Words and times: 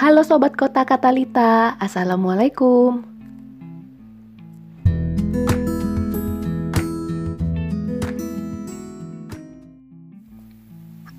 Halo 0.00 0.24
Sobat 0.24 0.56
Kota 0.56 0.88
Katalita, 0.88 1.76
Assalamualaikum. 1.76 3.04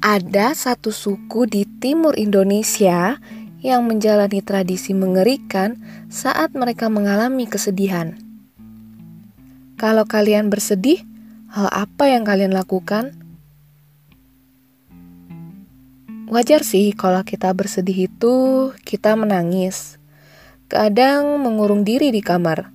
Ada 0.02 0.58
satu 0.58 0.90
suku 0.90 1.46
di 1.46 1.70
timur 1.78 2.18
Indonesia 2.18 3.22
yang 3.62 3.86
menjalani 3.86 4.42
tradisi 4.42 4.98
mengerikan 4.98 5.78
saat 6.10 6.58
mereka 6.58 6.90
mengalami 6.90 7.46
kesedihan. 7.46 8.18
Kalau 9.78 10.10
kalian 10.10 10.50
bersedih, 10.50 11.06
hal 11.54 11.70
apa 11.70 12.10
yang 12.10 12.26
kalian 12.26 12.50
lakukan? 12.50 13.21
Wajar 16.32 16.64
sih 16.64 16.96
kalau 16.96 17.28
kita 17.28 17.52
bersedih 17.52 18.08
itu 18.08 18.36
kita 18.88 19.20
menangis. 19.20 20.00
Kadang 20.72 21.44
mengurung 21.44 21.84
diri 21.84 22.16
di 22.16 22.24
kamar, 22.24 22.72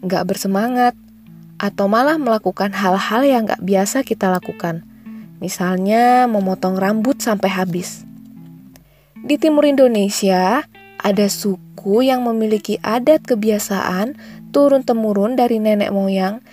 nggak 0.00 0.24
bersemangat, 0.24 0.96
atau 1.60 1.84
malah 1.92 2.16
melakukan 2.16 2.72
hal-hal 2.72 3.20
yang 3.28 3.44
nggak 3.44 3.60
biasa 3.60 4.00
kita 4.00 4.32
lakukan 4.32 4.88
Misalnya 5.40 6.28
memotong 6.28 6.76
rambut 6.76 7.16
sampai 7.16 7.48
habis. 7.48 8.04
Di 9.24 9.40
timur 9.40 9.64
Indonesia, 9.64 10.68
ada 11.00 11.26
suku 11.32 12.04
yang 12.04 12.28
memiliki 12.28 12.76
adat 12.84 13.24
kebiasaan 13.24 14.20
turun-temurun 14.52 15.40
dari 15.40 15.56
nenek 15.56 15.96
moyang. 15.96 16.44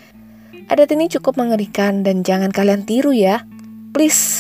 Adat 0.72 0.96
ini 0.96 1.12
cukup 1.12 1.36
mengerikan 1.36 2.04
dan 2.04 2.24
jangan 2.24 2.52
kalian 2.52 2.88
tiru 2.88 3.12
ya. 3.12 3.44
Please, 3.92 4.37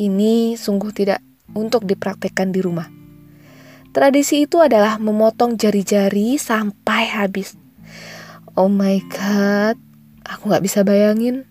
ini 0.00 0.56
sungguh 0.56 0.96
tidak 0.96 1.20
untuk 1.52 1.84
dipraktekkan 1.84 2.48
di 2.48 2.64
rumah. 2.64 2.88
Tradisi 3.92 4.48
itu 4.48 4.62
adalah 4.62 4.96
memotong 4.96 5.60
jari-jari 5.60 6.40
sampai 6.40 7.10
habis. 7.10 7.58
Oh 8.56 8.72
my 8.72 8.96
god, 9.12 9.76
aku 10.24 10.48
gak 10.48 10.64
bisa 10.64 10.80
bayangin. 10.86 11.44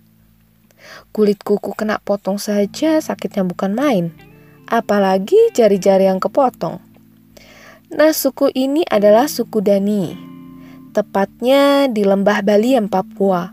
Kulit 1.13 1.43
kuku 1.43 1.77
kena 1.77 2.01
potong 2.01 2.41
saja 2.41 2.97
sakitnya 3.03 3.45
bukan 3.45 3.75
main. 3.75 4.05
Apalagi 4.65 5.51
jari-jari 5.51 6.07
yang 6.07 6.23
kepotong. 6.23 6.79
Nah, 7.89 8.13
suku 8.13 8.53
ini 8.53 8.85
adalah 8.85 9.25
suku 9.25 9.59
Dani. 9.65 10.13
Tepatnya 10.93 11.89
di 11.89 12.05
Lembah 12.05 12.45
Baliem, 12.45 12.85
Papua. 12.85 13.49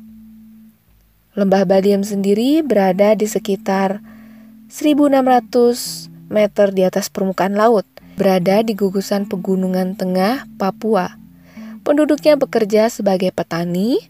Lembah 1.36 1.64
Baliem 1.64 2.04
sendiri 2.04 2.60
berada 2.60 3.16
di 3.16 3.24
sekitar 3.24 4.15
1600 4.66 6.10
meter 6.26 6.74
di 6.74 6.82
atas 6.82 7.06
permukaan 7.06 7.54
laut, 7.54 7.86
berada 8.18 8.66
di 8.66 8.74
gugusan 8.74 9.30
pegunungan 9.30 9.94
tengah 9.94 10.50
Papua. 10.58 11.14
Penduduknya 11.86 12.34
bekerja 12.34 12.90
sebagai 12.90 13.30
petani, 13.30 14.02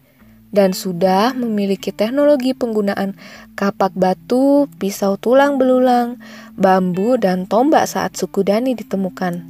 dan 0.56 0.72
sudah 0.72 1.36
memiliki 1.36 1.92
teknologi 1.92 2.56
penggunaan 2.56 3.20
kapak 3.52 3.92
batu, 3.92 4.64
pisau 4.80 5.20
tulang 5.20 5.60
belulang, 5.60 6.16
bambu, 6.56 7.20
dan 7.20 7.44
tombak 7.44 7.84
saat 7.84 8.16
suku 8.16 8.40
Dani 8.40 8.72
ditemukan. 8.72 9.44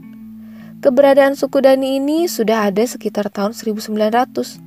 Keberadaan 0.83 1.39
suku 1.39 1.63
Dani 1.63 2.03
ini 2.03 2.27
sudah 2.27 2.67
ada 2.67 2.83
sekitar 2.83 3.31
tahun 3.31 3.55
1900. 3.55 4.66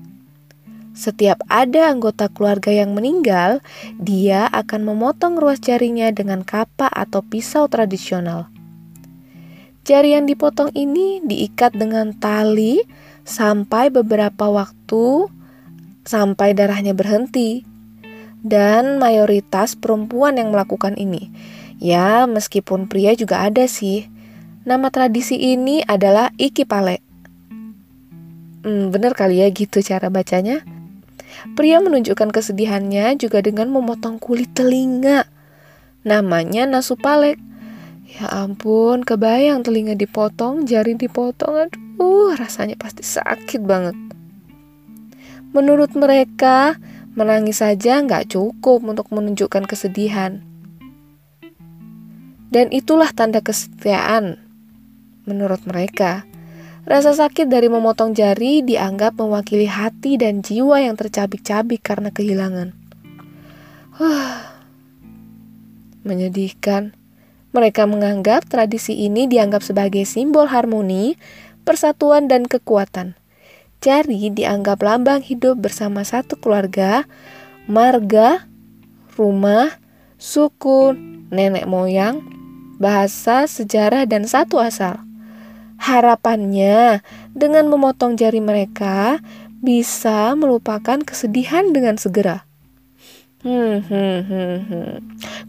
Setiap 0.98 1.46
ada 1.48 1.94
anggota 1.94 2.28
keluarga 2.28 2.74
yang 2.74 2.98
meninggal, 2.98 3.62
dia 4.02 4.50
akan 4.50 4.90
memotong 4.90 5.38
ruas 5.40 5.62
jarinya 5.62 6.10
dengan 6.12 6.42
kapak 6.44 6.92
atau 6.92 7.24
pisau 7.24 7.70
tradisional. 7.72 8.50
Jari 9.88 10.14
yang 10.14 10.30
dipotong 10.30 10.70
ini 10.76 11.24
diikat 11.24 11.74
dengan 11.74 12.14
tali 12.14 12.84
sampai 13.26 13.90
beberapa 13.90 14.52
waktu 14.52 15.30
sampai 16.10 16.58
darahnya 16.58 16.98
berhenti. 16.98 17.66
Dan 18.40 19.04
mayoritas 19.04 19.76
perempuan 19.76 20.40
yang 20.40 20.56
melakukan 20.56 20.96
ini. 20.96 21.28
Ya, 21.76 22.24
meskipun 22.24 22.88
pria 22.88 23.12
juga 23.12 23.44
ada 23.44 23.68
sih. 23.68 24.08
Nama 24.64 24.88
tradisi 24.92 25.36
ini 25.36 25.84
adalah 25.84 26.32
Ikipale. 26.40 27.04
Hmm, 28.64 28.92
bener 28.92 29.12
kali 29.16 29.44
ya 29.44 29.48
gitu 29.52 29.84
cara 29.84 30.08
bacanya. 30.08 30.64
Pria 31.54 31.80
menunjukkan 31.80 32.30
kesedihannya 32.34 33.16
juga 33.18 33.40
dengan 33.40 33.70
memotong 33.72 34.18
kulit 34.18 34.52
telinga. 34.54 35.28
Namanya 36.04 36.66
nasupalek. 36.66 37.38
Ya 38.10 38.26
ampun, 38.34 39.06
kebayang 39.06 39.62
telinga 39.62 39.94
dipotong, 39.94 40.66
jari 40.66 40.98
dipotong. 40.98 41.70
Aduh, 41.70 42.34
rasanya 42.34 42.74
pasti 42.74 43.06
sakit 43.06 43.62
banget. 43.62 43.94
Menurut 45.54 45.94
mereka, 45.94 46.78
menangis 47.14 47.62
saja 47.62 48.02
nggak 48.02 48.34
cukup 48.34 48.82
untuk 48.86 49.10
menunjukkan 49.14 49.66
kesedihan. 49.70 50.42
Dan 52.50 52.74
itulah 52.74 53.14
tanda 53.14 53.46
kesetiaan. 53.46 54.42
Menurut 55.30 55.62
mereka, 55.70 56.26
rasa 56.88 57.16
sakit 57.16 57.52
dari 57.52 57.68
memotong 57.68 58.16
jari 58.16 58.64
dianggap 58.64 59.20
mewakili 59.20 59.68
hati 59.68 60.16
dan 60.16 60.40
jiwa 60.40 60.80
yang 60.84 60.96
tercabik-cabik 60.96 61.84
karena 61.84 62.12
kehilangan. 62.14 62.76
Huh, 64.00 64.50
menyedihkan. 66.08 66.96
Mereka 67.50 67.90
menganggap 67.90 68.46
tradisi 68.46 68.94
ini 68.94 69.26
dianggap 69.26 69.66
sebagai 69.66 70.06
simbol 70.06 70.46
harmoni, 70.46 71.18
persatuan, 71.66 72.30
dan 72.30 72.46
kekuatan. 72.46 73.18
Jari 73.82 74.30
dianggap 74.30 74.86
lambang 74.86 75.26
hidup 75.26 75.58
bersama 75.58 76.06
satu 76.06 76.38
keluarga, 76.38 77.10
marga, 77.66 78.46
rumah, 79.18 79.82
suku, 80.22 80.94
nenek 81.34 81.66
moyang, 81.66 82.22
bahasa, 82.78 83.50
sejarah, 83.50 84.06
dan 84.06 84.30
satu 84.30 84.62
asal. 84.62 85.09
Harapannya, 85.80 87.00
dengan 87.32 87.72
memotong 87.72 88.20
jari 88.20 88.44
mereka, 88.44 89.24
bisa 89.64 90.36
melupakan 90.36 91.00
kesedihan 91.00 91.72
dengan 91.72 91.96
segera. 91.96 92.44
Hmm, 93.40 93.80
hmm, 93.80 94.20
hmm, 94.28 94.58
hmm. 94.68 94.94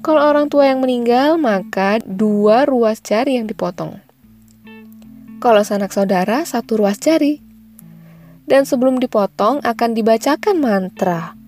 Kalau 0.06 0.22
orang 0.22 0.46
tua 0.46 0.70
yang 0.70 0.78
meninggal, 0.78 1.34
maka 1.36 1.98
dua 2.06 2.62
ruas 2.62 3.02
jari 3.02 3.42
yang 3.42 3.50
dipotong. 3.50 3.98
Kalau 5.42 5.66
sanak 5.66 5.90
saudara, 5.90 6.46
satu 6.46 6.78
ruas 6.78 7.02
jari 7.02 7.50
dan 8.50 8.66
sebelum 8.66 8.98
dipotong 8.98 9.62
akan 9.62 9.90
dibacakan 9.94 10.58
mantra. 10.58 11.38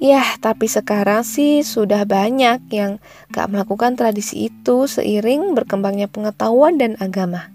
Yah, 0.00 0.40
tapi 0.42 0.66
sekarang 0.66 1.22
sih 1.22 1.62
sudah 1.62 2.02
banyak 2.08 2.66
yang 2.74 2.98
gak 3.30 3.46
melakukan 3.52 3.94
tradisi 3.94 4.50
itu 4.50 4.90
seiring 4.90 5.54
berkembangnya 5.54 6.10
pengetahuan 6.10 6.80
dan 6.80 6.98
agama. 6.98 7.52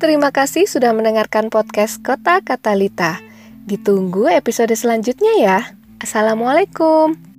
Terima 0.00 0.32
kasih 0.32 0.64
sudah 0.64 0.96
mendengarkan 0.96 1.52
podcast 1.52 2.00
Kota 2.00 2.40
Katalita. 2.40 3.20
Ditunggu 3.68 4.32
episode 4.32 4.72
selanjutnya 4.72 5.36
ya. 5.36 5.58
Assalamualaikum. 6.00 7.29